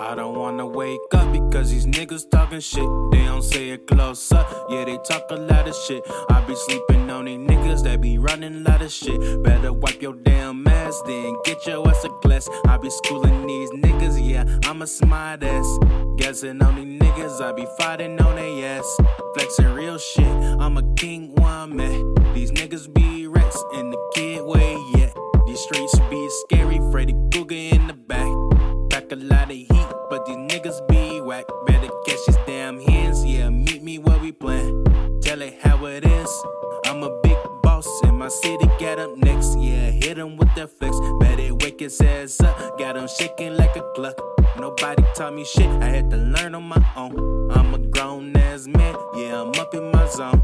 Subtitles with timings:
[0.00, 2.88] I don't wanna wake up because these niggas talking shit.
[3.10, 6.04] They don't say it close up, yeah, they talk a lot of shit.
[6.30, 9.42] I be sleeping on these niggas that be running a lot of shit.
[9.42, 12.48] Better wipe your damn ass, then get your ass a glass.
[12.68, 15.78] I be schooling these niggas, yeah, I'm a smart ass.
[16.16, 19.00] Guessing on these niggas, I be fighting on their ass.
[19.34, 20.26] Flexing real shit,
[20.60, 21.76] I'm a king where I'm.
[22.34, 25.10] These niggas be rats in the kid way, yeah.
[25.48, 27.67] These streets be scary, Freddy Krueger
[31.66, 33.50] Better catch his damn hands, yeah.
[33.50, 34.84] Meet me where we plan.
[35.22, 36.44] Tell it how it is.
[36.84, 39.90] I'm a big boss in my city, got up next, yeah.
[39.90, 40.96] Hit him with that flex.
[41.20, 44.18] Better wake his ass up, got him shaking like a clock.
[44.58, 47.50] Nobody taught me shit, I had to learn on my own.
[47.50, 50.42] I'm a grown ass man, yeah, I'm up in my zone.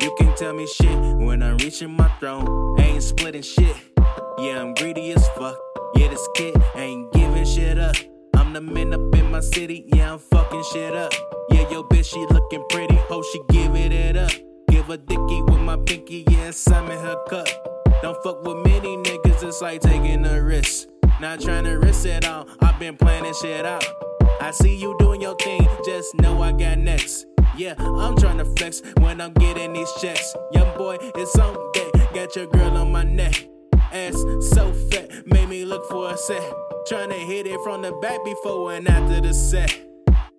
[0.00, 2.80] You can tell me shit when I'm reaching my throne.
[2.80, 3.76] ain't splitting shit.
[4.38, 5.56] Yeah, I'm greedy as fuck.
[5.96, 7.96] Yeah, this kid ain't giving shit up.
[8.60, 9.84] Man up in my city.
[9.94, 11.12] Yeah, I'm fucking shit up.
[11.50, 12.96] Yeah, yo, bitch, she looking pretty.
[13.08, 14.30] Hope she giving it up.
[14.70, 16.24] Give a dicky with my pinky.
[16.30, 17.46] Yeah, in her cup.
[18.00, 19.42] Don't fuck with many niggas.
[19.42, 20.88] It's like taking a risk.
[21.20, 22.48] Not trying to risk it all.
[22.60, 23.84] I've been planning shit out.
[24.40, 25.68] I see you doing your thing.
[25.84, 27.26] Just know I got next.
[27.58, 30.34] Yeah, I'm trying to flex when I'm getting these checks.
[30.52, 31.92] Young boy, it's on deck.
[32.14, 33.48] Got your girl on my neck.
[33.92, 36.65] Ass so fat, made me look for a set.
[36.88, 39.76] Trying to hit it from the back before and after the set.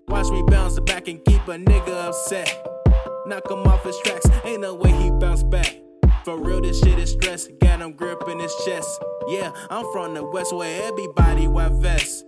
[0.08, 2.48] Watch me bounce back and keep a nigga upset.
[3.26, 5.76] Knock him off his tracks, ain't no way he bounce back.
[6.24, 7.50] For real, this shit is stress.
[7.60, 8.90] Got him gripping his chest.
[9.28, 12.24] Yeah, I'm from the west where everybody wear vests.